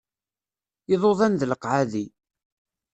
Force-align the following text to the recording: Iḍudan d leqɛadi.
Iḍudan 0.93 1.33
d 1.39 1.41
leqɛadi. 1.51 2.05